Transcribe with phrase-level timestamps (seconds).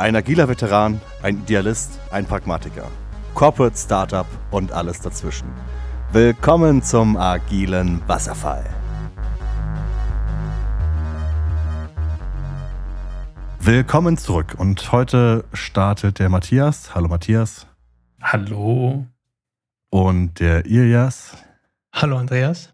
[0.00, 2.90] Ein agiler Veteran, ein Idealist, ein Pragmatiker.
[3.34, 5.46] Corporate Startup und alles dazwischen.
[6.10, 8.64] Willkommen zum agilen Wasserfall.
[13.58, 16.94] Willkommen zurück und heute startet der Matthias.
[16.94, 17.66] Hallo Matthias.
[18.22, 19.06] Hallo.
[19.90, 21.36] Und der Ilias.
[21.92, 22.72] Hallo Andreas.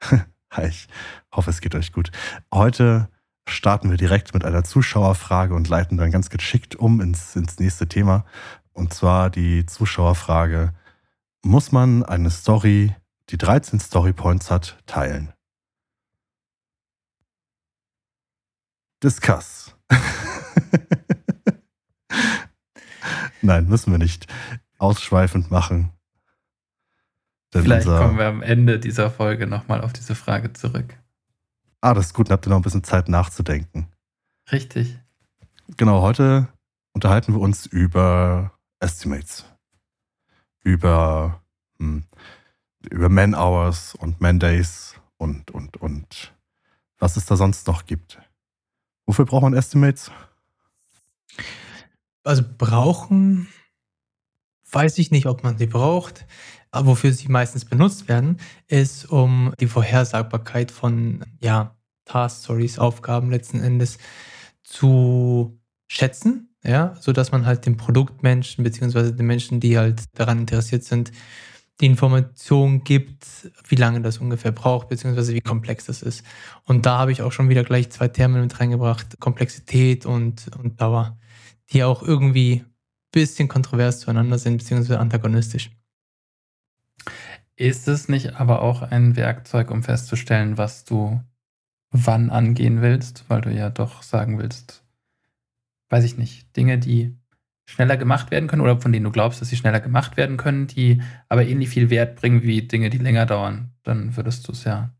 [0.52, 0.88] Hi, ich
[1.30, 2.10] hoffe es geht euch gut.
[2.50, 3.10] Heute
[3.48, 7.86] starten wir direkt mit einer Zuschauerfrage und leiten dann ganz geschickt um ins, ins nächste
[7.88, 8.24] Thema.
[8.72, 10.74] Und zwar die Zuschauerfrage,
[11.42, 12.94] muss man eine Story,
[13.30, 15.32] die 13 Storypoints hat, teilen?
[19.02, 19.74] Discuss.
[23.42, 24.26] Nein, müssen wir nicht
[24.78, 25.92] ausschweifend machen.
[27.54, 30.98] Denn Vielleicht kommen wir am Ende dieser Folge nochmal auf diese Frage zurück.
[31.80, 33.88] Ah, das ist gut, dann habt ihr noch ein bisschen Zeit nachzudenken.
[34.50, 34.98] Richtig.
[35.76, 36.48] Genau, heute
[36.92, 39.44] unterhalten wir uns über Estimates.
[40.62, 41.42] Über,
[41.78, 42.04] hm,
[42.90, 46.34] über Man-Hours und Man-Days und, und, und
[46.98, 48.18] was es da sonst noch gibt.
[49.06, 50.10] Wofür braucht man Estimates?
[52.24, 53.48] Also brauchen,
[54.70, 56.26] weiß ich nicht, ob man sie braucht.
[56.70, 61.75] Aber wofür sie meistens benutzt werden, ist, um die Vorhersagbarkeit von ja,
[62.06, 63.98] Task Stories, Aufgaben letzten Endes
[64.62, 70.84] zu schätzen, ja, sodass man halt dem Produktmenschen beziehungsweise den Menschen, die halt daran interessiert
[70.84, 71.12] sind,
[71.80, 73.26] die Information gibt,
[73.68, 76.24] wie lange das ungefähr braucht, beziehungsweise wie komplex das ist.
[76.64, 80.80] Und da habe ich auch schon wieder gleich zwei Termine mit reingebracht, Komplexität und, und
[80.80, 81.18] Dauer,
[81.70, 82.72] die auch irgendwie ein
[83.12, 85.70] bisschen kontrovers zueinander sind, beziehungsweise antagonistisch.
[87.56, 91.20] Ist es nicht aber auch ein Werkzeug, um festzustellen, was du
[91.90, 94.84] wann angehen willst, weil du ja doch sagen willst,
[95.88, 97.16] weiß ich nicht, Dinge, die
[97.66, 100.66] schneller gemacht werden können oder von denen du glaubst, dass sie schneller gemacht werden können,
[100.66, 104.64] die aber ähnlich viel Wert bringen wie Dinge, die länger dauern, dann würdest du es
[104.64, 104.90] ja,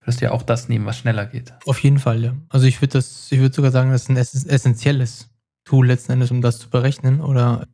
[0.00, 1.54] würdest ja auch das nehmen, was schneller geht.
[1.66, 2.34] Auf jeden Fall, ja.
[2.48, 5.30] Also ich würde das, ich würde sogar sagen, das ist ein essentielles
[5.64, 7.68] Tool letzten Endes, um das zu berechnen oder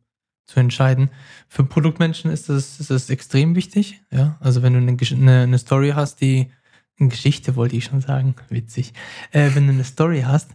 [0.47, 1.11] zu entscheiden.
[1.49, 4.03] Für Produktmenschen ist das, ist das extrem wichtig.
[4.11, 4.37] Ja?
[4.41, 6.51] Also wenn du eine, eine, eine Story hast, die
[7.09, 8.93] Geschichte wollte ich schon sagen, witzig.
[9.31, 10.51] Äh, wenn du eine Story hast,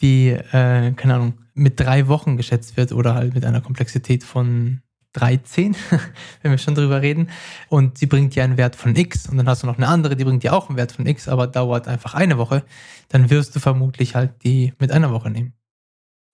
[0.00, 4.82] die, äh, keine Ahnung, mit drei Wochen geschätzt wird oder halt mit einer Komplexität von
[5.12, 5.76] 13,
[6.42, 7.28] wenn wir schon drüber reden,
[7.68, 10.16] und sie bringt dir einen Wert von X und dann hast du noch eine andere,
[10.16, 12.64] die bringt dir auch einen Wert von X, aber dauert einfach eine Woche,
[13.08, 15.52] dann wirst du vermutlich halt die mit einer Woche nehmen.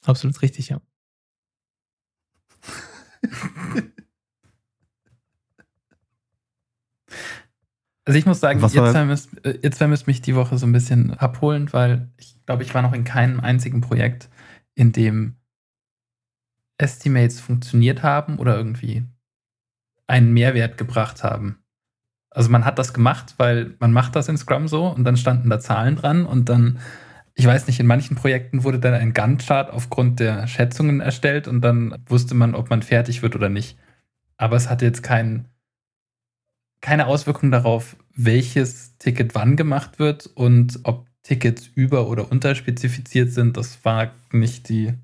[0.05, 0.81] Absolut richtig, ja.
[8.09, 10.73] Also ich muss sagen, Was jetzt vermisst, äh, jetzt vermisst mich die Woche so ein
[10.73, 14.31] bisschen abholen, weil ich glaube, ich war noch in keinem einzigen Projekt,
[14.75, 15.37] in dem
[16.79, 19.05] Estimates funktioniert haben oder irgendwie
[20.07, 21.59] einen Mehrwert gebracht haben.
[22.31, 25.51] Also man hat das gemacht, weil man macht das in Scrum so und dann standen
[25.51, 26.79] da Zahlen dran und dann
[27.35, 31.61] ich weiß nicht, in manchen Projekten wurde dann ein Gantt-Chart aufgrund der Schätzungen erstellt und
[31.61, 33.79] dann wusste man, ob man fertig wird oder nicht.
[34.39, 35.47] Aber es hatte jetzt kein,
[36.81, 43.57] keine Auswirkung darauf, welches Ticket wann gemacht wird und ob Tickets über- oder unterspezifiziert sind.
[43.57, 44.95] Das war nicht die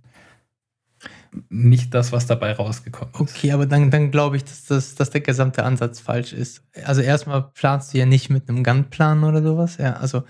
[1.49, 3.21] nicht das, was dabei rausgekommen ist.
[3.21, 6.63] Okay, aber dann, dann glaube ich, dass, das, dass der gesamte Ansatz falsch ist.
[6.85, 9.77] Also erstmal planst du ja nicht mit einem Gantt-Plan oder sowas.
[9.79, 10.23] Ja, also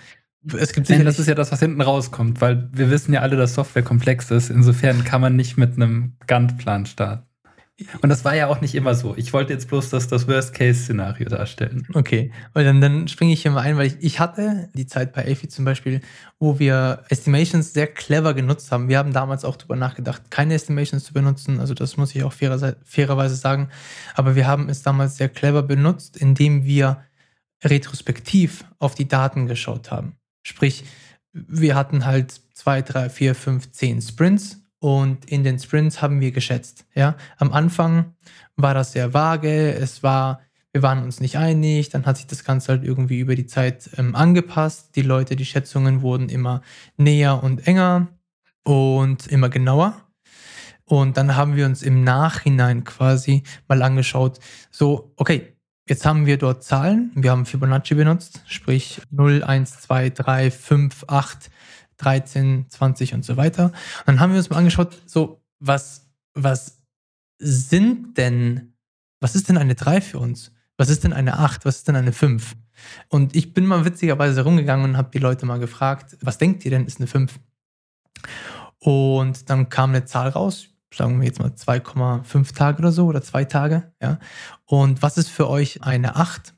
[0.53, 3.37] es gibt sicher, das ist ja das, was hinten rauskommt, weil wir wissen ja alle,
[3.37, 4.51] dass Software komplex ist.
[4.51, 7.27] Insofern kann man nicht mit einem Gantt-Plan starten.
[8.03, 9.17] Und das war ja auch nicht immer so.
[9.17, 11.87] Ich wollte jetzt bloß das, das Worst-Case-Szenario darstellen.
[11.93, 15.13] Okay, und dann, dann springe ich hier mal ein, weil ich, ich hatte die Zeit
[15.13, 16.01] bei AFI zum Beispiel,
[16.39, 18.89] wo wir Estimations sehr clever genutzt haben.
[18.89, 21.59] Wir haben damals auch darüber nachgedacht, keine Estimations zu benutzen.
[21.59, 23.71] Also das muss ich auch fairer, fairerweise sagen.
[24.15, 27.03] Aber wir haben es damals sehr clever benutzt, indem wir
[27.65, 30.15] retrospektiv auf die Daten geschaut haben.
[30.47, 30.85] Sprich,
[31.33, 36.31] wir hatten halt zwei, drei, vier, fünf, zehn Sprints und in den Sprints haben wir
[36.31, 36.85] geschätzt.
[36.95, 38.13] Ja, am Anfang
[38.55, 39.73] war das sehr vage.
[39.73, 40.43] Es war,
[40.75, 41.89] wir waren uns nicht einig.
[41.89, 44.95] Dann hat sich das Ganze halt irgendwie über die Zeit ähm, angepasst.
[44.95, 46.61] Die Leute, die Schätzungen wurden immer
[46.99, 48.09] näher und enger
[48.63, 49.97] und immer genauer.
[50.85, 54.39] Und dann haben wir uns im Nachhinein quasi mal angeschaut,
[54.71, 55.51] so, okay,
[55.87, 57.13] Jetzt haben wir dort Zahlen.
[57.15, 61.51] Wir haben Fibonacci benutzt, sprich 0, 1, 2, 3, 5, 8,
[61.99, 63.67] 13, 20 und so weiter.
[63.67, 66.79] Und dann haben wir uns mal angeschaut, so, was, was
[67.39, 68.75] sind denn,
[69.21, 70.53] was ist denn eine 3 für uns?
[70.77, 71.65] Was ist denn eine 8?
[71.65, 72.57] Was ist denn eine 5?
[73.09, 76.71] Und ich bin mal witzigerweise rumgegangen und habe die Leute mal gefragt, was denkt ihr
[76.71, 77.39] denn ist eine 5?
[78.79, 83.23] Und dann kam eine Zahl raus, sagen wir jetzt mal 2,5 Tage oder so oder
[83.23, 83.93] zwei Tage.
[84.03, 84.19] Ja.
[84.67, 86.55] Und was ist für euch eine 8?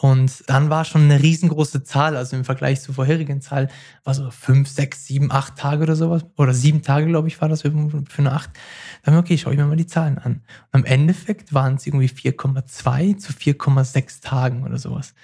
[0.00, 3.68] Und dann war schon eine riesengroße Zahl, also im Vergleich zur vorherigen Zahl,
[4.04, 6.24] war so 5, 6, 7, 8 Tage oder sowas.
[6.36, 7.72] Oder sieben Tage, glaube ich, war das für
[8.18, 8.50] eine 8.
[9.02, 10.42] Dann okay, schaue ich mir mal die Zahlen an.
[10.72, 15.14] Und am Endeffekt waren es irgendwie 4,2 zu 4,6 Tagen oder sowas.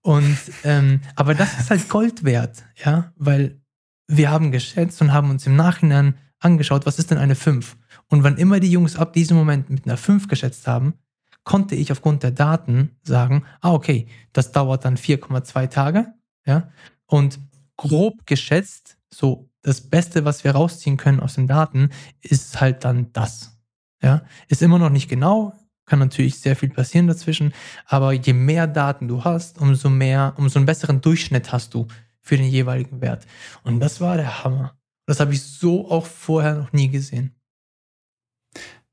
[0.00, 3.60] Und ähm, aber das ist halt Gold wert, ja, weil
[4.06, 7.76] wir haben geschätzt und haben uns im Nachhinein angeschaut, was ist denn eine 5?
[8.06, 10.94] Und wann immer die Jungs ab diesem Moment mit einer 5 geschätzt haben,
[11.48, 16.12] konnte ich aufgrund der Daten sagen, ah, okay, das dauert dann 4,2 Tage,
[16.44, 16.70] ja,
[17.06, 17.40] und
[17.78, 21.88] grob geschätzt, so das Beste, was wir rausziehen können aus den Daten,
[22.20, 23.58] ist halt dann das,
[24.02, 25.54] ja, ist immer noch nicht genau,
[25.86, 27.54] kann natürlich sehr viel passieren dazwischen,
[27.86, 31.86] aber je mehr Daten du hast, umso mehr, umso einen besseren Durchschnitt hast du
[32.20, 33.26] für den jeweiligen Wert.
[33.62, 34.76] Und das war der Hammer.
[35.06, 37.34] Das habe ich so auch vorher noch nie gesehen.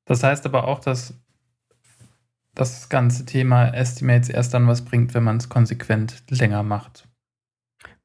[0.05, 1.15] Das heißt aber auch, dass
[2.55, 7.07] das ganze Thema Estimates erst dann was bringt, wenn man es konsequent länger macht.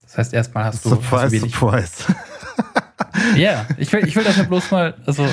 [0.03, 0.91] Das heißt, erstmal hast du.
[0.91, 2.05] Surprise, hast du wenig, surprise.
[3.37, 4.95] Ja, ich will, ich will das ja bloß mal.
[5.07, 5.25] Also,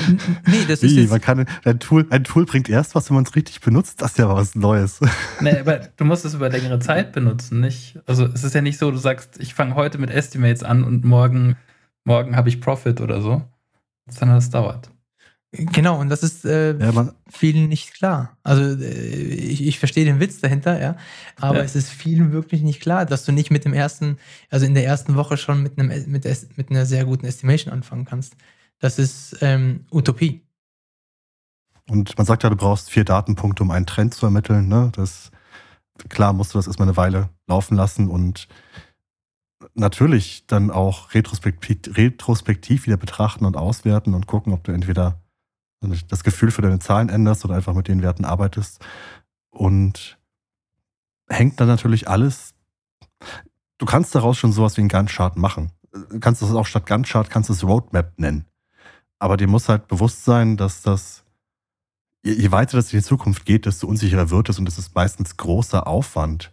[0.46, 3.14] nee, das Wie, ist jetzt, man kann, ein, Tool, ein Tool bringt erst was, wenn
[3.14, 4.00] man es richtig benutzt.
[4.00, 5.00] Das ist ja was Neues.
[5.40, 7.98] nee, aber du musst es über längere Zeit benutzen, nicht?
[8.06, 11.04] Also es ist ja nicht so, du sagst, ich fange heute mit Estimates an und
[11.04, 11.56] morgen,
[12.04, 13.42] morgen habe ich Profit oder so.
[14.08, 14.90] Sondern das dauert.
[15.52, 18.36] Genau, und das ist äh, Ja, vielen nicht klar.
[18.42, 20.96] Also äh, ich, ich verstehe den Witz dahinter, ja.
[21.36, 21.64] Aber Ja.
[21.64, 24.18] es ist vielen wirklich nicht klar, dass du nicht mit dem ersten,
[24.50, 26.24] also in der ersten Woche schon mit einem mit,
[26.56, 28.36] mit einer sehr guten Estimation anfangen kannst.
[28.78, 30.42] Das ist ähm, Utopie.
[31.88, 34.68] Und man sagt ja, du brauchst vier Datenpunkte, um einen Trend zu ermitteln.
[34.68, 34.92] Ne?
[34.94, 35.30] Das,
[36.10, 38.48] klar musst du das erstmal eine Weile laufen lassen und
[39.74, 45.22] natürlich dann auch retrospektiv, retrospektiv wieder betrachten und auswerten und gucken, ob du entweder
[45.80, 48.84] das Gefühl für deine Zahlen änderst oder einfach mit den Werten arbeitest.
[49.50, 50.18] Und
[51.28, 52.54] hängt dann natürlich alles.
[53.78, 55.72] Du kannst daraus schon sowas wie einen Gantt-Chart machen.
[55.92, 58.44] Du kannst das auch statt Gantt-Chart, kannst es Roadmap nennen.
[59.18, 61.24] Aber dir muss halt bewusst sein, dass das
[62.24, 65.36] je, weiter das in die Zukunft geht, desto unsicherer wird es und es ist meistens
[65.36, 66.52] großer Aufwand,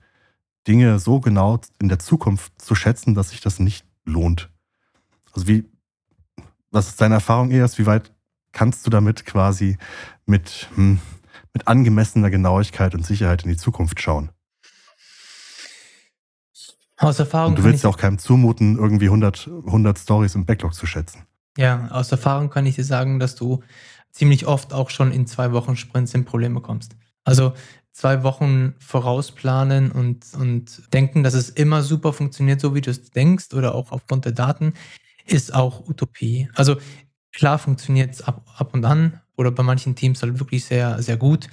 [0.67, 4.49] Dinge so genau in der Zukunft zu schätzen, dass sich das nicht lohnt.
[5.33, 5.65] Also wie,
[6.71, 7.77] was ist deine Erfahrung erst?
[7.77, 8.11] Wie weit
[8.55, 9.77] kannst du damit quasi
[10.25, 10.99] mit, hm,
[11.53, 14.31] mit angemessener Genauigkeit und Sicherheit in die Zukunft schauen?
[16.97, 20.33] Aus Erfahrung Und du kann willst ich, ja auch keinem zumuten, irgendwie 100, 100 Stories
[20.33, 21.23] im Backlog zu schätzen.
[21.57, 23.61] ja, aus Erfahrung kann ich dir sagen, dass du
[24.11, 26.95] ziemlich oft auch schon in zwei Wochen Sprints in Probleme kommst.
[27.25, 27.53] Also
[27.91, 33.11] zwei Wochen vorausplanen und, und denken, dass es immer super funktioniert, so wie du es
[33.11, 34.73] denkst oder auch aufgrund der Daten,
[35.25, 36.49] ist auch Utopie.
[36.55, 36.77] Also
[37.35, 41.17] klar funktioniert es ab, ab und an oder bei manchen Teams halt wirklich sehr, sehr
[41.17, 41.47] gut,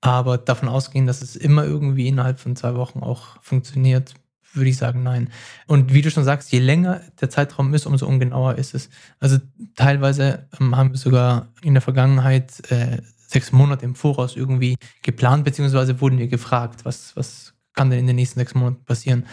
[0.00, 4.14] aber davon ausgehen, dass es immer irgendwie innerhalb von zwei Wochen auch funktioniert,
[4.52, 5.30] würde ich sagen, nein.
[5.66, 8.90] Und wie du schon sagst, je länger der Zeitraum ist, umso ungenauer ist es.
[9.20, 9.38] Also
[9.76, 12.98] teilweise ähm, haben wir sogar in der Vergangenheit äh,
[13.28, 18.06] sechs Monate im Voraus irgendwie geplant, beziehungsweise wurden wir gefragt, was, was kann denn in
[18.08, 19.26] den nächsten sechs Monaten passieren.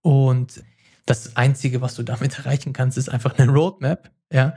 [0.00, 0.62] Und
[1.04, 4.54] das Einzige, was du damit erreichen kannst, ist einfach eine Roadmap, ja,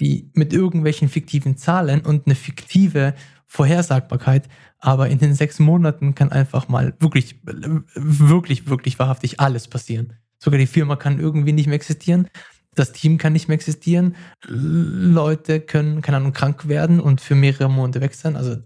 [0.00, 3.14] die mit irgendwelchen fiktiven Zahlen und eine fiktive
[3.46, 10.14] Vorhersagbarkeit, aber in den sechs Monaten kann einfach mal wirklich, wirklich, wirklich wahrhaftig alles passieren.
[10.38, 12.28] Sogar die Firma kann irgendwie nicht mehr existieren,
[12.74, 14.14] das Team kann nicht mehr existieren,
[14.46, 18.36] Leute können, keine Ahnung, krank werden und für mehrere Monate weg sein.
[18.36, 18.58] Also,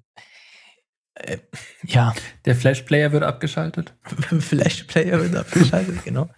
[1.14, 1.38] äh,
[1.86, 3.94] ja, Der Flash-Player wird abgeschaltet.
[4.38, 6.28] Flash-Player wird abgeschaltet, genau.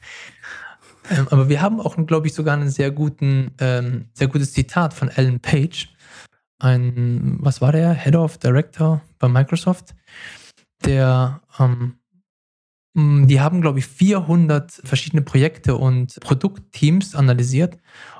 [1.11, 4.95] Ähm, aber wir haben auch, glaube ich, sogar einen sehr guten, ähm, sehr gutes Zitat
[4.95, 5.89] von Alan Page.
[6.59, 7.93] Ein, was war der?
[7.93, 9.95] Head of Director bei Microsoft.
[10.85, 11.99] Der, ähm,
[12.97, 17.79] die haben, glaube ich, 400 verschiedene Projekte und Produktteams analysiert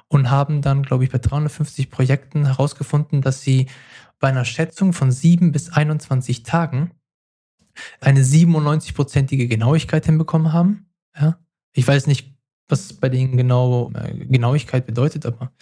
[0.09, 3.67] und haben dann, glaube ich, bei 350 Projekten herausgefunden, dass sie
[4.19, 6.93] bei einer Schätzung von 7 bis 21 Tagen
[8.01, 10.87] eine 97-prozentige Genauigkeit hinbekommen haben.
[11.19, 11.39] Ja?
[11.73, 12.34] Ich weiß nicht,
[12.69, 15.53] was bei denen genau äh, Genauigkeit bedeutet, aber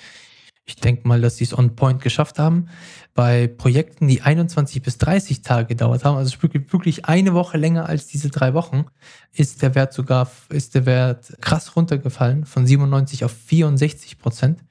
[0.65, 2.69] ich denke mal, dass sie es on point geschafft haben.
[3.15, 8.07] Bei Projekten, die 21 bis 30 Tage gedauert haben, also wirklich, eine Woche länger als
[8.07, 8.87] diese drei Wochen,
[9.33, 14.65] ist der Wert sogar, ist der Wert krass runtergefallen von 97 auf 64 Prozent.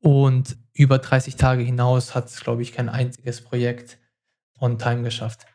[0.00, 3.98] Und über 30 Tage hinaus hat es, glaube ich, kein einziges Projekt
[4.60, 5.46] on time geschafft.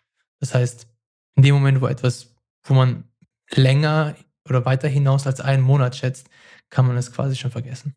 [0.42, 0.88] Das heißt,
[1.36, 3.06] in dem Moment, wo etwas, wo man
[3.50, 4.16] länger
[4.48, 6.30] oder weiter hinaus als einen Monat schätzt,
[6.70, 7.96] kann man es quasi schon vergessen.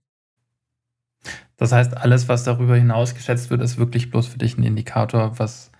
[1.56, 5.38] Das heißt, alles, was darüber hinaus geschätzt wird, ist wirklich bloß für dich ein Indikator,
[5.38, 5.72] was,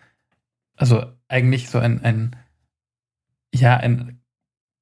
[0.76, 2.36] also eigentlich so ein, ein
[3.54, 4.20] ja, ein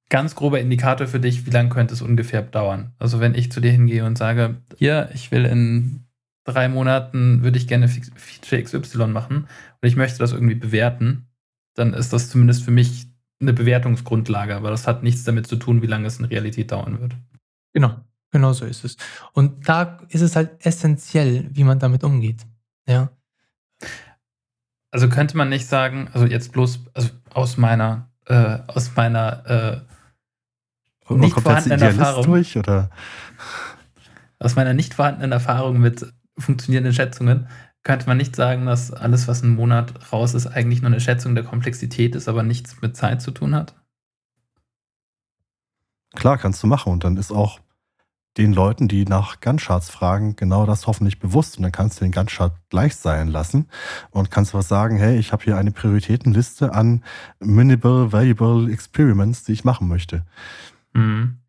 [0.09, 2.93] ganz grober Indikator für dich, wie lange könnte es ungefähr dauern.
[2.99, 6.05] Also wenn ich zu dir hingehe und sage, hier, ich will in
[6.45, 9.49] drei Monaten, würde ich gerne Feature XY machen
[9.81, 11.27] und ich möchte das irgendwie bewerten,
[11.75, 13.09] dann ist das zumindest für mich
[13.41, 17.01] eine Bewertungsgrundlage, aber das hat nichts damit zu tun, wie lange es in Realität dauern
[17.01, 17.17] wird.
[17.73, 17.97] Genau,
[18.31, 18.97] genau so ist es.
[19.33, 22.47] Und da ist es halt essentiell, wie man damit umgeht.
[22.89, 23.11] Ja.
[24.91, 29.85] Also könnte man nicht sagen, also jetzt bloß also aus meiner, äh, aus meiner
[31.09, 32.25] äh, nicht vorhandenen Erfahrung.
[32.25, 32.91] Durch, oder?
[34.39, 36.07] Aus meiner nicht vorhandenen Erfahrung mit
[36.39, 37.49] funktionierenden Schätzungen
[37.85, 41.35] könnte man nicht sagen, dass alles, was einen Monat raus ist, eigentlich nur eine Schätzung
[41.35, 43.75] der Komplexität ist, aber nichts mit Zeit zu tun hat?
[46.15, 46.93] Klar, kannst du machen.
[46.93, 47.61] Und dann ist auch
[48.37, 51.59] den Leuten, die nach Gantt-Charts fragen, genau das hoffentlich bewusst.
[51.59, 53.69] Und dann kannst du den Gantt-Chart gleich sein lassen
[54.11, 57.05] und kannst was sagen, hey, ich habe hier eine Prioritätenliste an
[57.39, 60.25] Minimal Valuable Experiments, die ich machen möchte.
[60.95, 61.44] Mhm.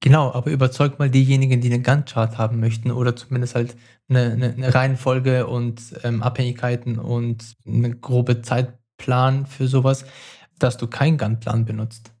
[0.00, 3.76] Genau, aber überzeugt mal diejenigen, die einen Gantt-Chart haben möchten oder zumindest halt
[4.08, 10.04] eine, eine, eine Reihenfolge und ähm, Abhängigkeiten und eine grobe Zeitplan für sowas,
[10.58, 12.12] dass du keinen Gantt-Plan benutzt.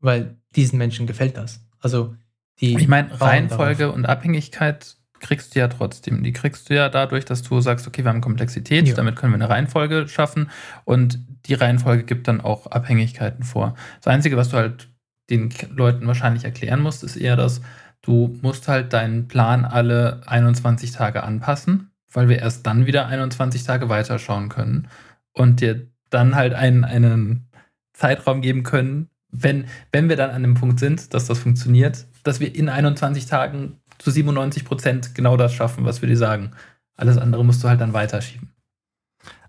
[0.00, 1.60] Weil diesen Menschen gefällt das.
[1.80, 2.14] Also
[2.60, 2.76] die.
[2.76, 3.96] Ich meine, Reihenfolge darauf.
[3.96, 6.22] und Abhängigkeit kriegst du ja trotzdem.
[6.22, 8.94] Die kriegst du ja dadurch, dass du sagst, okay, wir haben Komplexität, ja.
[8.94, 10.50] damit können wir eine Reihenfolge schaffen
[10.84, 13.74] und die Reihenfolge gibt dann auch Abhängigkeiten vor.
[14.02, 14.88] Das Einzige, was du halt
[15.30, 17.60] den Leuten wahrscheinlich erklären musst, ist eher das,
[18.02, 23.64] du musst halt deinen Plan alle 21 Tage anpassen, weil wir erst dann wieder 21
[23.64, 24.88] Tage weiterschauen können
[25.32, 27.48] und dir dann halt einen, einen
[27.92, 32.40] Zeitraum geben können, wenn, wenn wir dann an dem Punkt sind, dass das funktioniert, dass
[32.40, 36.52] wir in 21 Tagen zu 97 Prozent genau das schaffen, was wir dir sagen.
[36.96, 38.52] Alles andere musst du halt dann weiterschieben.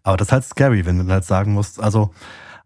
[0.04, 2.14] Aber das ist halt scary, wenn du halt sagen musst, also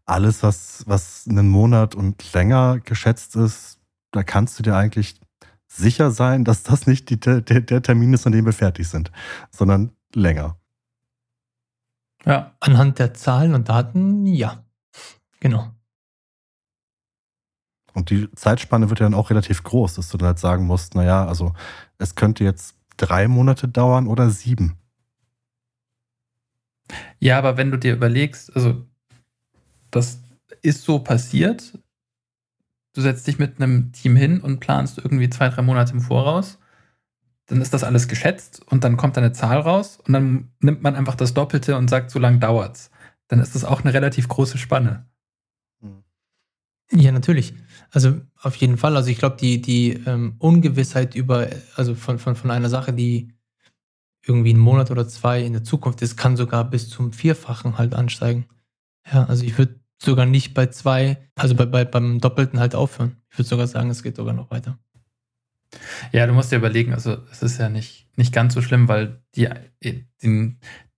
[0.06, 3.80] alles, was, was einen Monat und länger geschätzt ist,
[4.12, 5.20] da kannst du dir eigentlich
[5.68, 9.12] sicher sein, dass das nicht die, der, der Termin ist, an dem wir fertig sind,
[9.52, 10.58] sondern länger.
[12.26, 14.64] Ja, anhand der Zahlen und Daten, ja.
[15.40, 15.72] Genau.
[17.94, 20.96] Und die Zeitspanne wird ja dann auch relativ groß, dass du dann halt sagen musst,
[20.96, 21.54] naja, also
[21.98, 24.78] es könnte jetzt drei Monate dauern oder sieben.
[27.20, 28.86] Ja, aber wenn du dir überlegst, also
[29.92, 30.20] das
[30.62, 31.78] ist so passiert.
[32.94, 36.58] Du setzt dich mit einem Team hin und planst irgendwie zwei, drei Monate im Voraus.
[37.46, 40.96] Dann ist das alles geschätzt und dann kommt eine Zahl raus und dann nimmt man
[40.96, 42.92] einfach das Doppelte und sagt, so lange dauert's.
[43.28, 45.06] Dann ist das auch eine relativ große Spanne.
[46.94, 47.54] Ja, natürlich.
[47.92, 48.96] Also auf jeden Fall.
[48.98, 53.34] Also ich glaube, die, die ähm, Ungewissheit über, also von, von, von einer Sache, die
[54.26, 57.96] irgendwie einen Monat oder zwei in der Zukunft ist, kann sogar bis zum Vierfachen halt
[57.96, 58.46] ansteigen.
[59.12, 63.18] Ja, also ich würde sogar nicht bei zwei, also bei, bei, beim Doppelten halt aufhören.
[63.30, 64.80] Ich würde sogar sagen, es geht sogar noch weiter.
[66.12, 69.22] Ja, du musst dir überlegen, also es ist ja nicht, nicht ganz so schlimm, weil
[69.36, 69.48] die,
[69.84, 70.06] die,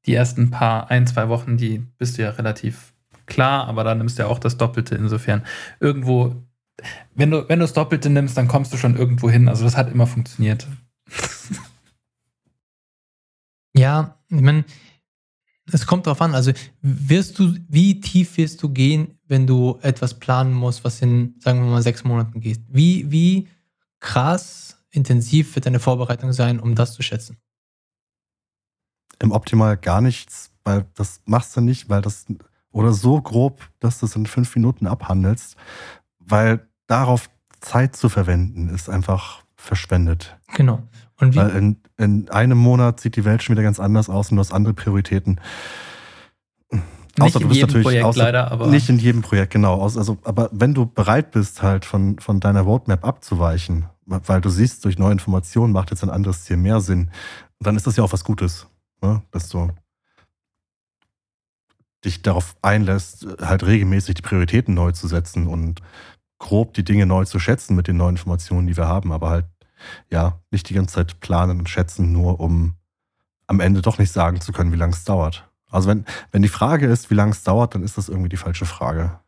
[0.05, 2.93] die ersten paar, ein, zwei Wochen, die bist du ja relativ
[3.25, 5.45] klar, aber da nimmst du ja auch das Doppelte insofern.
[5.79, 6.43] Irgendwo,
[7.13, 9.47] wenn du, wenn du das Doppelte nimmst, dann kommst du schon irgendwo hin.
[9.47, 10.67] Also das hat immer funktioniert.
[13.75, 14.65] ja, ich meine,
[15.71, 16.35] es kommt darauf an.
[16.35, 16.51] Also
[16.81, 21.63] wirst du, wie tief wirst du gehen, wenn du etwas planen musst, was in, sagen
[21.63, 22.61] wir mal, sechs Monaten geht?
[22.67, 23.47] Wie, wie
[23.99, 27.37] krass intensiv wird deine Vorbereitung sein, um das zu schätzen?
[29.19, 32.25] Im Optimal gar nichts, weil das machst du nicht, weil das
[32.71, 35.55] oder so grob, dass du es in fünf Minuten abhandelst,
[36.19, 37.29] weil darauf
[37.61, 40.37] Zeit zu verwenden ist einfach verschwendet.
[40.55, 40.83] Genau.
[41.19, 41.37] Und wie?
[41.37, 44.41] Weil in, in einem Monat sieht die Welt schon wieder ganz anders aus und du
[44.41, 45.39] hast andere Prioritäten.
[46.69, 48.67] Nicht außer in jedem Projekt außer, leider, aber.
[48.67, 49.81] Nicht in jedem Projekt, genau.
[49.81, 54.83] Also, aber wenn du bereit bist, halt von, von deiner Roadmap abzuweichen, weil du siehst,
[54.83, 57.11] durch neue Informationen macht jetzt ein anderes Ziel mehr Sinn,
[57.59, 58.67] dann ist das ja auch was Gutes.
[59.01, 59.21] Ne?
[59.31, 59.69] Dass du
[62.03, 65.81] dich darauf einlässt, halt regelmäßig die Prioritäten neu zu setzen und
[66.43, 69.45] grob die Dinge neu zu schätzen mit den neuen Informationen, die wir haben, aber halt
[70.11, 72.75] ja, nicht die ganze Zeit planen und schätzen, nur um
[73.47, 75.49] am Ende doch nicht sagen zu können, wie lange es dauert.
[75.71, 78.37] Also wenn, wenn die Frage ist, wie lange es dauert, dann ist das irgendwie die
[78.37, 79.19] falsche Frage.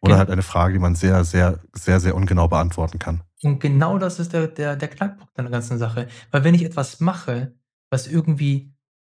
[0.00, 0.18] Oder genau.
[0.18, 3.22] halt eine Frage, die man sehr, sehr, sehr, sehr ungenau beantworten kann.
[3.42, 6.06] Und genau das ist der, der, der Knackpunkt an der ganzen Sache.
[6.30, 7.52] Weil wenn ich etwas mache,
[7.90, 8.72] was irgendwie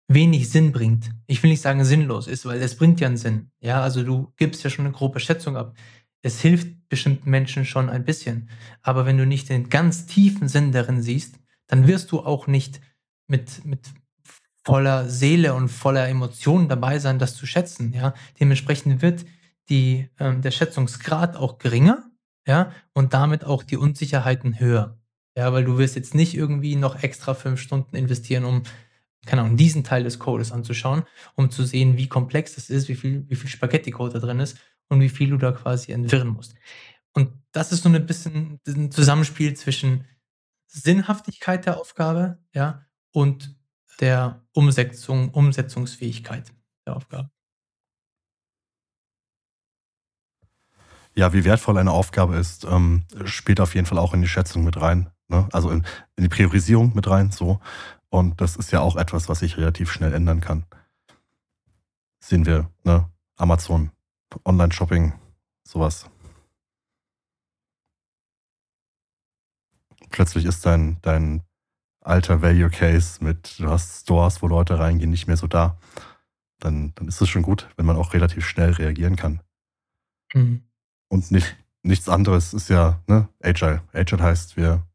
[0.06, 3.50] wenig Sinn bringt, ich will nicht sagen sinnlos ist, weil es bringt ja einen Sinn.
[3.60, 5.74] Ja, also du gibst ja schon eine grobe Schätzung ab
[6.24, 8.48] es hilft bestimmten Menschen schon ein bisschen.
[8.82, 12.80] Aber wenn du nicht den ganz tiefen Sinn darin siehst, dann wirst du auch nicht
[13.26, 13.80] mit, mit
[14.64, 17.92] voller Seele und voller Emotionen dabei sein, das zu schätzen.
[17.92, 18.14] Ja?
[18.38, 19.24] Dementsprechend wird
[19.68, 22.08] die, ähm, der Schätzungsgrad auch geringer
[22.46, 22.70] ja?
[22.92, 24.96] und damit auch die Unsicherheiten höher.
[25.36, 28.62] Ja, weil du wirst jetzt nicht irgendwie noch extra fünf Stunden investieren, um
[29.26, 31.02] keine Ahnung, diesen Teil des Codes anzuschauen,
[31.34, 34.58] um zu sehen, wie komplex das ist, wie viel, wie viel Spaghetti-Code da drin ist
[34.94, 36.54] und wie viel du da quasi entwirren musst.
[37.12, 40.04] Und das ist so ein bisschen ein Zusammenspiel zwischen
[40.66, 43.56] Sinnhaftigkeit der Aufgabe, ja, und
[44.00, 46.52] der Umsetzung, Umsetzungsfähigkeit
[46.86, 47.30] der Aufgabe.
[51.14, 54.64] Ja, wie wertvoll eine Aufgabe ist, ähm, spielt auf jeden Fall auch in die Schätzung
[54.64, 55.10] mit rein.
[55.28, 55.48] Ne?
[55.52, 55.84] Also in,
[56.16, 57.60] in, die Priorisierung mit rein, so.
[58.08, 60.66] Und das ist ja auch etwas, was sich relativ schnell ändern kann.
[62.18, 63.08] Sehen wir, ne?
[63.36, 63.90] Amazon,
[64.44, 65.12] Online-Shopping,
[65.66, 66.10] sowas.
[70.10, 71.42] Plötzlich ist dein, dein
[72.00, 75.78] alter Value Case mit, du hast Stores, wo Leute reingehen, nicht mehr so da.
[76.60, 79.40] Dann, dann ist es schon gut, wenn man auch relativ schnell reagieren kann.
[80.32, 80.62] Mhm.
[81.08, 83.82] Und nicht, nichts anderes ist ja ne, Agile.
[83.92, 84.86] Agile heißt, wir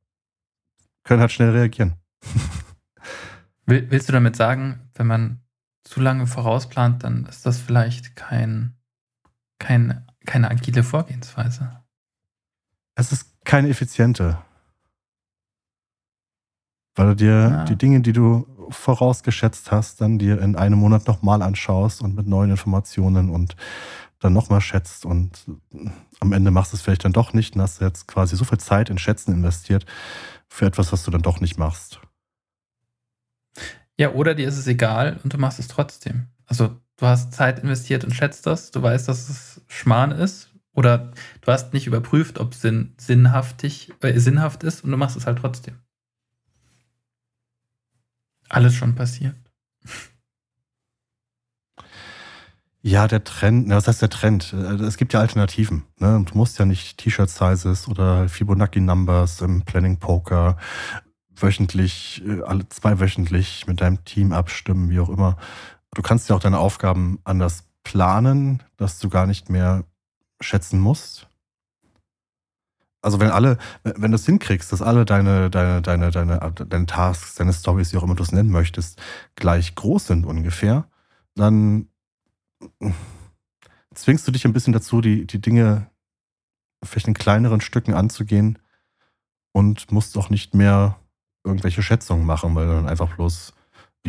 [1.04, 1.94] können halt schnell reagieren.
[3.66, 5.42] Willst du damit sagen, wenn man
[5.84, 8.76] zu lange vorausplant, dann ist das vielleicht kein,
[9.60, 11.84] kein, keine agile Vorgehensweise?
[12.96, 14.38] Es ist keine effiziente.
[16.96, 17.64] Weil du dir ja.
[17.66, 22.28] die Dinge, die du vorausgeschätzt hast, dann dir in einem Monat nochmal anschaust und mit
[22.28, 23.56] neuen Informationen und
[24.20, 25.46] dann nochmal schätzt und
[26.20, 28.58] am Ende machst du es vielleicht dann doch nicht und hast jetzt quasi so viel
[28.58, 29.86] Zeit in Schätzen investiert
[30.50, 32.02] für etwas, was du dann doch nicht machst.
[33.98, 36.28] Ja, oder dir ist es egal und du machst es trotzdem.
[36.46, 41.12] Also du hast Zeit investiert und schätzt das, du weißt, dass es Schmarrn ist oder
[41.42, 45.26] du hast nicht überprüft, ob es sinn, sinnhaftig, äh, sinnhaft ist und du machst es
[45.26, 45.80] halt trotzdem.
[48.50, 49.36] Alles schon passiert.
[52.82, 54.54] Ja, der Trend, was heißt der Trend?
[54.54, 55.84] Äh, es gibt ja Alternativen.
[55.98, 56.24] Ne?
[56.26, 60.58] Du musst ja nicht T-Shirt-Sizes oder Fibonacci-Numbers im Planning Poker
[61.36, 65.38] wöchentlich, äh, alle zweiwöchentlich mit deinem Team abstimmen, wie auch immer.
[65.96, 69.84] Du kannst ja auch deine Aufgaben anders planen, dass du gar nicht mehr
[70.42, 71.28] schätzen musst.
[73.02, 77.36] Also wenn alle, wenn du es hinkriegst, dass alle deine, deine, deine, deine, deine Tasks,
[77.36, 79.02] deine Stories, wie auch immer du es nennen möchtest,
[79.36, 80.90] gleich groß sind ungefähr,
[81.36, 81.88] dann
[83.94, 85.90] zwingst du dich ein bisschen dazu, die, die Dinge
[86.84, 88.60] vielleicht in kleineren Stücken anzugehen
[89.54, 91.00] und musst auch nicht mehr
[91.44, 93.54] irgendwelche Schätzungen machen, weil du dann einfach bloß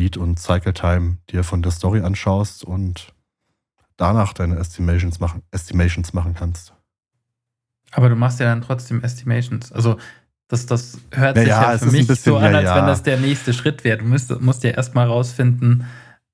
[0.01, 3.13] Lead und Cycle Time dir von der Story anschaust und
[3.97, 6.73] danach deine Estimations machen, Estimations machen kannst.
[7.91, 9.71] Aber du machst ja dann trotzdem Estimations.
[9.71, 9.97] Also
[10.47, 12.87] das, das hört ja, sich ja, ja für mich bisschen, so an, als ja, wenn
[12.87, 13.99] das der nächste Schritt wäre.
[13.99, 15.85] Du musst, musst ja erstmal rausfinden,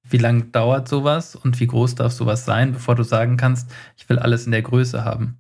[0.04, 4.08] wie lange dauert sowas und wie groß darf sowas sein, bevor du sagen kannst, ich
[4.08, 5.40] will alles in der Größe haben.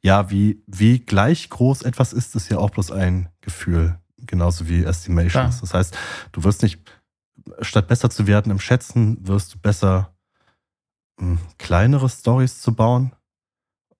[0.00, 3.98] Ja, wie, wie gleich groß etwas ist, ist ja auch bloß ein Gefühl,
[4.34, 5.56] genauso wie Estimations.
[5.56, 5.60] Ja.
[5.60, 5.98] Das heißt,
[6.32, 6.80] du wirst nicht,
[7.60, 10.14] statt besser zu werden im Schätzen, wirst du besser,
[11.20, 13.12] hm, kleinere Stories zu bauen,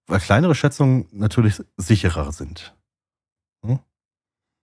[0.07, 2.75] weil kleinere Schätzungen natürlich sicherer sind.
[3.65, 3.79] Hm?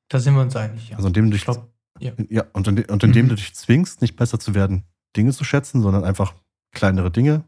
[0.08, 0.96] Da sind wir uns einig, ja.
[0.96, 2.12] Also indem du dich, glaub, ja.
[2.28, 2.44] ja.
[2.52, 3.30] und, in, und indem mhm.
[3.30, 4.85] du dich zwingst, nicht besser zu werden,
[5.16, 6.35] Dinge zu schätzen, sondern einfach
[6.72, 7.44] kleinere Dinge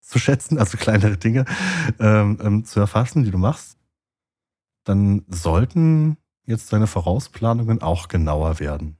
[0.00, 1.46] zu schätzen, also kleinere Dinge
[1.98, 3.78] ähm, ähm, zu erfassen, die du machst,
[4.84, 8.96] dann sollten jetzt deine Vorausplanungen auch genauer werden.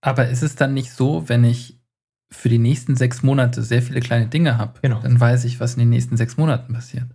[0.00, 1.80] Aber ist es dann nicht so, wenn ich
[2.30, 5.00] für die nächsten sechs Monate sehr viele kleine Dinge habe, genau.
[5.00, 7.14] dann weiß ich, was in den nächsten sechs Monaten passiert.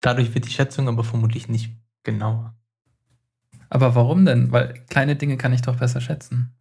[0.00, 2.56] Dadurch wird die Schätzung aber vermutlich nicht genauer.
[3.70, 4.52] Aber warum denn?
[4.52, 6.54] Weil kleine Dinge kann ich doch besser schätzen.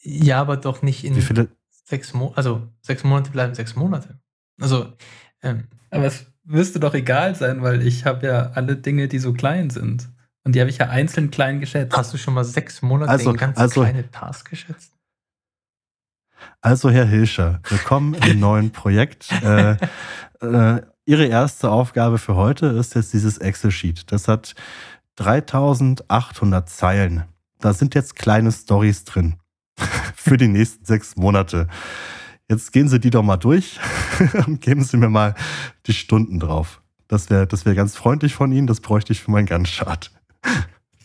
[0.00, 1.16] Ja, aber doch nicht in.
[1.16, 1.48] Wie viele,
[1.84, 4.20] sechs Monate, also sechs Monate bleiben sechs Monate.
[4.60, 4.92] Also.
[5.42, 9.32] Ähm, Aber es müsste doch egal sein, weil ich habe ja alle Dinge, die so
[9.32, 10.08] klein sind.
[10.44, 11.96] Und die habe ich ja einzeln klein geschätzt.
[11.96, 14.92] Hast du schon mal sechs Monate also, in ganz also, kleine Task geschätzt?
[16.60, 19.30] Also, Herr Hilscher, willkommen im neuen Projekt.
[19.42, 19.76] Äh,
[20.40, 24.10] äh, Ihre erste Aufgabe für heute ist jetzt dieses Excel-Sheet.
[24.10, 24.54] Das hat
[25.16, 27.24] 3800 Zeilen.
[27.58, 29.36] Da sind jetzt kleine Stories drin.
[30.14, 31.68] für die nächsten sechs Monate.
[32.52, 33.80] Jetzt gehen Sie die doch mal durch
[34.46, 35.34] und geben Sie mir mal
[35.86, 36.82] die Stunden drauf.
[37.08, 40.10] Das wäre das wär ganz freundlich von Ihnen, das bräuchte ich für meinen Gantt-Chart.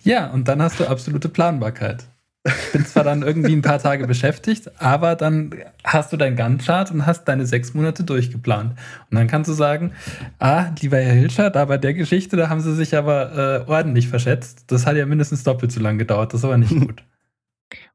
[0.03, 2.03] Ja, und dann hast du absolute Planbarkeit.
[2.43, 5.55] Ich bin zwar dann irgendwie ein paar Tage beschäftigt, aber dann
[5.85, 8.71] hast du dein Gantt-Chart und hast deine sechs Monate durchgeplant.
[9.09, 9.93] Und dann kannst du sagen,
[10.39, 14.09] ah, lieber Herr Hilscher, da bei der Geschichte, da haben sie sich aber äh, ordentlich
[14.09, 14.65] verschätzt.
[14.67, 16.33] Das hat ja mindestens doppelt so lange gedauert.
[16.33, 17.05] Das ist aber nicht gut.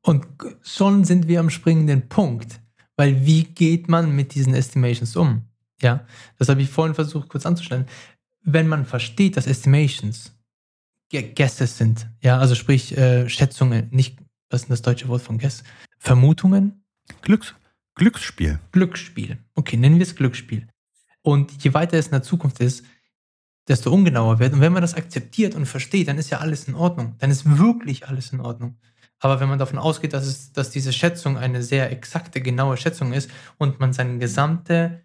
[0.00, 0.26] Und
[0.62, 2.62] schon sind wir am springenden Punkt.
[3.02, 5.42] Weil wie geht man mit diesen Estimations um?
[5.80, 6.06] Ja,
[6.38, 7.86] das habe ich vorhin versucht kurz anzustellen.
[8.44, 10.38] Wenn man versteht, dass Estimations
[11.10, 14.18] Guesses sind, ja, also sprich äh, Schätzungen, nicht,
[14.50, 15.64] was ist das deutsche Wort von Guess?
[15.98, 16.84] Vermutungen?
[17.22, 17.56] Glücks,
[17.96, 18.60] Glücksspiel.
[18.70, 19.36] Glücksspiel.
[19.56, 20.68] Okay, nennen wir es Glücksspiel.
[21.22, 22.84] Und je weiter es in der Zukunft ist,
[23.66, 24.52] desto ungenauer wird.
[24.52, 27.16] Und wenn man das akzeptiert und versteht, dann ist ja alles in Ordnung.
[27.18, 28.78] Dann ist wirklich alles in Ordnung.
[29.22, 33.12] Aber wenn man davon ausgeht, dass, es, dass diese Schätzung eine sehr exakte, genaue Schätzung
[33.12, 35.04] ist und man seine gesamte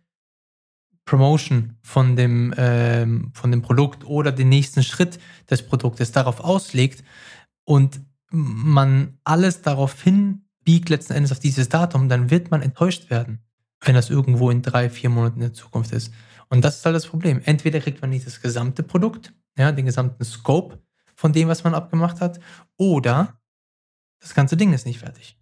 [1.05, 5.19] Promotion von dem, ähm, von dem Produkt oder den nächsten Schritt
[5.51, 7.03] des Produktes darauf auslegt
[7.63, 8.01] und
[8.31, 13.43] man alles darauf hinbiegt, letzten Endes auf dieses Datum, dann wird man enttäuscht werden,
[13.81, 16.11] wenn das irgendwo in drei, vier Monaten in der Zukunft ist.
[16.49, 17.39] Und das ist halt das Problem.
[17.45, 20.79] Entweder kriegt man nicht das gesamte Produkt, ja, den gesamten Scope
[21.13, 22.39] von dem, was man abgemacht hat,
[22.77, 23.36] oder
[24.19, 25.37] das ganze Ding ist nicht fertig.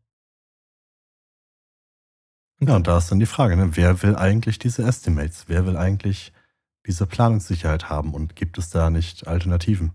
[2.59, 3.75] Und ja, und da ist dann die Frage, ne?
[3.75, 5.45] wer will eigentlich diese Estimates?
[5.47, 6.31] Wer will eigentlich
[6.85, 8.13] diese Planungssicherheit haben?
[8.13, 9.93] Und gibt es da nicht Alternativen?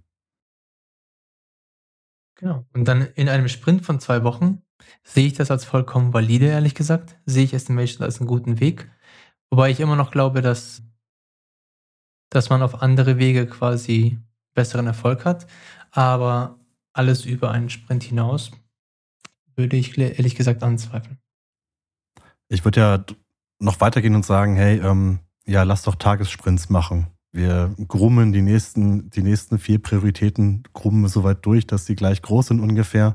[2.37, 2.67] Genau.
[2.73, 4.63] Und dann in einem Sprint von zwei Wochen
[5.03, 7.19] sehe ich das als vollkommen valide, ehrlich gesagt.
[7.27, 8.91] Sehe ich Estimation als einen guten Weg.
[9.51, 10.83] Wobei ich immer noch glaube, dass,
[12.31, 14.19] dass man auf andere Wege quasi
[14.55, 15.47] besseren Erfolg hat.
[15.91, 16.59] Aber
[16.93, 18.51] alles über einen Sprint hinaus
[19.61, 21.19] würde ich ehrlich gesagt anzweifeln.
[22.49, 23.05] Ich würde ja
[23.61, 27.07] noch weitergehen und sagen, hey, ähm, ja, lass doch Tagessprints machen.
[27.33, 32.23] Wir grummen die nächsten, die nächsten vier Prioritäten, grummen so weit durch, dass sie gleich
[32.23, 33.15] groß sind ungefähr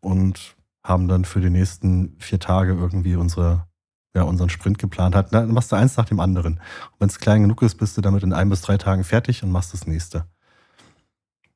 [0.00, 3.66] und haben dann für die nächsten vier Tage irgendwie unsere,
[4.14, 5.16] ja, unseren Sprint geplant.
[5.16, 6.60] Hat, dann machst du eins nach dem anderen.
[7.00, 9.50] wenn es klein genug ist, bist du damit in ein bis drei Tagen fertig und
[9.50, 10.26] machst das nächste.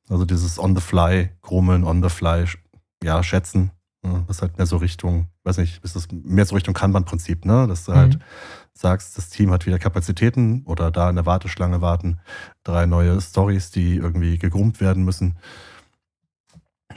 [0.09, 2.45] Also dieses on the fly, grummeln, on the fly,
[3.01, 3.71] ja, schätzen,
[4.03, 7.67] was halt mehr so Richtung, weiß nicht, ist das mehr so Richtung Kanban-Prinzip, ne?
[7.67, 8.19] Dass du halt mhm.
[8.19, 8.23] halt
[8.73, 12.19] sagst, das Team hat wieder Kapazitäten oder da in der Warteschlange warten
[12.63, 15.37] drei neue Stories, die irgendwie gegrummt werden müssen.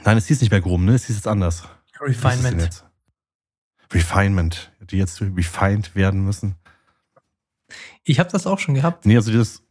[0.03, 0.95] Nein, es hieß nicht mehr Grum, ne?
[0.95, 1.63] Es hieß jetzt anders.
[1.99, 2.85] Refinement.
[3.93, 6.55] Refinement, die jetzt refined werden müssen.
[8.03, 9.05] Ich habe das auch schon gehabt.
[9.05, 9.63] Nee, also das.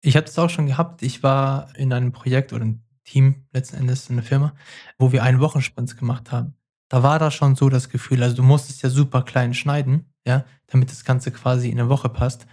[0.00, 1.02] Ich habe das auch schon gehabt.
[1.02, 4.54] Ich war in einem Projekt oder ein Team letzten Endes in der Firma,
[4.98, 6.54] wo wir einen Wochensprint gemacht haben.
[6.88, 10.44] Da war da schon so das Gefühl, also du musstest ja super klein schneiden, ja,
[10.66, 12.46] damit das Ganze quasi in eine Woche passt.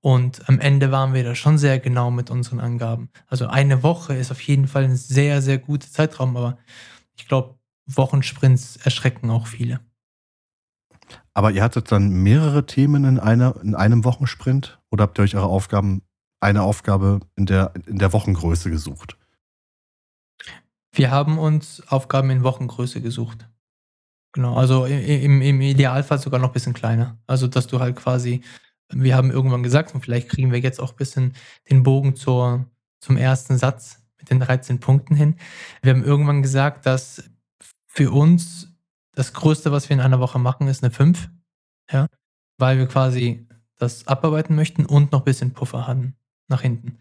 [0.00, 3.08] Und am Ende waren wir da schon sehr genau mit unseren Angaben.
[3.26, 6.58] Also eine Woche ist auf jeden Fall ein sehr, sehr guter Zeitraum, aber
[7.16, 9.80] ich glaube, Wochensprints erschrecken auch viele.
[11.34, 15.36] Aber ihr hattet dann mehrere Themen in, einer, in einem Wochensprint oder habt ihr euch
[15.36, 16.02] eure Aufgaben,
[16.40, 19.16] eine Aufgabe in der, in der Wochengröße gesucht?
[20.96, 23.46] Wir haben uns Aufgaben in Wochengröße gesucht.
[24.32, 27.18] Genau, also im, im Idealfall sogar noch ein bisschen kleiner.
[27.26, 28.40] Also, dass du halt quasi,
[28.88, 31.34] wir haben irgendwann gesagt, und vielleicht kriegen wir jetzt auch ein bisschen
[31.68, 32.64] den Bogen zur,
[33.00, 35.36] zum ersten Satz mit den 13 Punkten hin.
[35.82, 37.28] Wir haben irgendwann gesagt, dass
[37.86, 38.74] für uns
[39.12, 41.28] das Größte, was wir in einer Woche machen, ist eine 5.
[41.90, 42.08] Ja,
[42.58, 46.16] weil wir quasi das abarbeiten möchten und noch ein bisschen Puffer haben
[46.48, 46.98] nach hinten.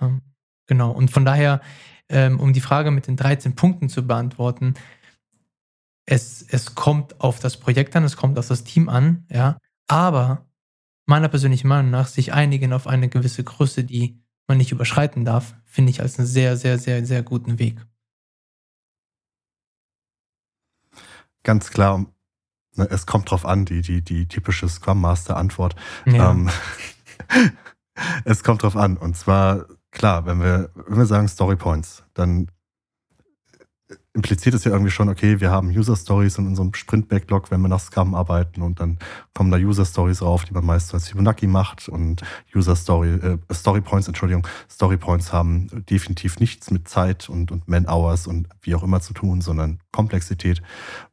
[0.00, 0.22] Ähm,
[0.66, 1.60] genau, und von daher
[2.08, 4.74] ähm, um die Frage mit den 13 Punkten zu beantworten,
[6.06, 10.46] es, es kommt auf das Projekt an, es kommt auf das Team an, ja, aber
[11.06, 15.54] meiner persönlichen Meinung nach sich einigen auf eine gewisse Größe, die man nicht überschreiten darf,
[15.64, 17.84] finde ich als einen sehr, sehr, sehr, sehr guten Weg.
[21.42, 22.06] Ganz klar,
[22.74, 25.76] ne, es kommt drauf an, die, die, die typische Scrum Master Antwort.
[26.06, 26.30] Ja.
[26.32, 26.50] Ähm,
[28.24, 28.96] es kommt drauf an.
[28.96, 29.66] Und zwar
[29.96, 32.48] klar, wenn wir, wenn wir sagen Story Points, dann
[34.12, 37.60] impliziert es ja irgendwie schon, okay, wir haben User Stories in unserem Sprint Backlog, wenn
[37.60, 38.98] wir nach Scrum arbeiten und dann
[39.34, 42.22] kommen da User Stories rauf, die man meist als Fibonacci macht und
[42.54, 47.68] User Story, äh, Story Points, Entschuldigung, Story Points haben definitiv nichts mit Zeit und, und
[47.68, 50.62] Man Hours und wie auch immer zu tun, sondern Komplexität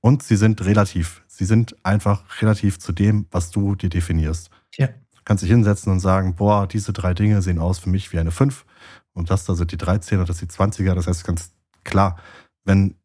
[0.01, 1.23] und sie sind relativ.
[1.27, 4.49] Sie sind einfach relativ zu dem, was du dir definierst.
[4.77, 4.89] Ja.
[5.25, 8.31] Kannst dich hinsetzen und sagen, boah, diese drei Dinge sehen aus für mich wie eine
[8.31, 8.65] 5
[9.13, 10.95] und das da sind die 13er, das sind die 20er.
[10.95, 11.51] Das heißt ganz
[11.83, 12.17] klar,
[12.65, 12.95] wenn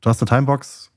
[0.00, 0.90] du hast eine Timebox,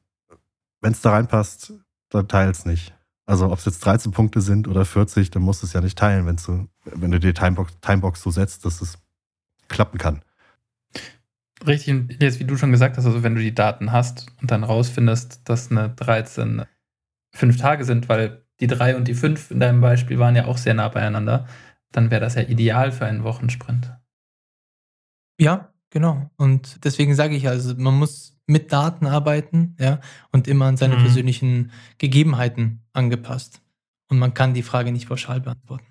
[0.82, 1.74] wenn es da reinpasst,
[2.10, 2.94] dann teil es nicht.
[3.26, 5.98] Also ob es jetzt 13 Punkte sind oder 40, dann musst du es ja nicht
[5.98, 8.98] teilen, wenn du, wenn du die Timebox, Timebox so setzt, dass es
[9.68, 10.22] klappen kann.
[11.66, 14.64] richtig, jetzt wie du schon gesagt hast, also wenn du die Daten hast und dann
[14.64, 16.64] rausfindest, dass eine 13
[17.34, 20.58] fünf Tage sind, weil die drei und die fünf in deinem Beispiel waren ja auch
[20.58, 21.48] sehr nah beieinander,
[21.92, 23.92] dann wäre das ja ideal für einen Wochensprint.
[25.40, 26.30] Ja, genau.
[26.38, 30.00] Und deswegen sage ich also, man muss mit Daten arbeiten, ja,
[30.32, 31.02] und immer an seine mhm.
[31.02, 33.62] persönlichen Gegebenheiten angepasst.
[34.10, 35.86] Und man kann die Frage nicht pauschal beantworten.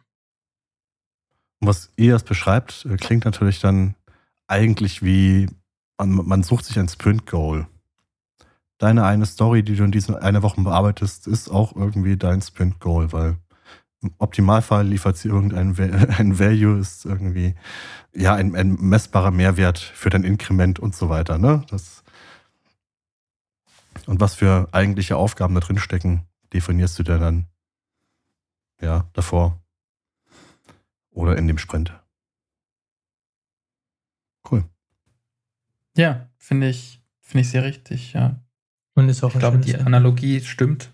[1.61, 3.95] Was ihr das beschreibt, äh, klingt natürlich dann
[4.47, 5.49] eigentlich wie,
[5.99, 7.67] man, man sucht sich ein Sprint-Goal.
[8.81, 13.13] Deine eine Story, die du in dieser eine Woche bearbeitest, ist auch irgendwie dein Sprint-Goal,
[13.13, 13.37] weil
[14.01, 15.79] im Optimalfall liefert sie irgendein
[16.19, 17.55] ein Value, ist irgendwie
[18.15, 21.37] ja ein, ein messbarer Mehrwert für dein Inkrement und so weiter.
[21.37, 21.63] Ne?
[21.69, 22.03] Das
[24.07, 27.49] und was für eigentliche Aufgaben da drin stecken, definierst du dann
[28.81, 29.61] ja davor
[31.11, 31.93] oder in dem Sprint.
[34.51, 34.65] Cool.
[35.99, 38.41] Ja, finde ich, finde ich sehr richtig, ja.
[39.01, 39.87] Und ist auch ich glaube, die Ende.
[39.87, 40.93] Analogie stimmt.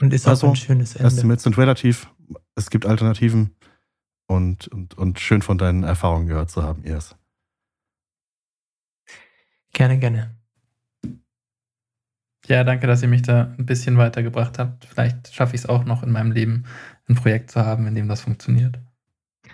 [0.00, 1.06] Und ist also, auch ein schönes Ende.
[1.06, 2.08] Estimates sind relativ,
[2.56, 3.54] es gibt Alternativen
[4.26, 7.14] und, und, und schön von deinen Erfahrungen gehört zu haben, Iris.
[9.72, 10.34] Gerne, gerne.
[12.46, 14.84] Ja, danke, dass ihr mich da ein bisschen weitergebracht habt.
[14.84, 16.64] Vielleicht schaffe ich es auch noch in meinem Leben,
[17.08, 18.80] ein Projekt zu haben, in dem das funktioniert.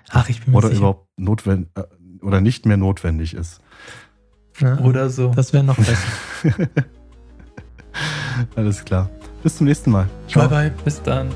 [0.08, 0.78] Ach, ich bin mir Oder sicher.
[0.78, 1.82] überhaupt notwendig äh,
[2.22, 3.60] oder nicht mehr notwendig ist.
[4.60, 5.32] Na, oder so.
[5.34, 5.96] Das wäre noch besser.
[8.56, 9.08] Alles klar.
[9.42, 10.08] Bis zum nächsten Mal.
[10.28, 10.48] Ciao.
[10.48, 10.84] Bye bye.
[10.84, 11.28] Bis dann.